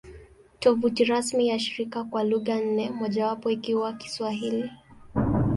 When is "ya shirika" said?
1.47-2.03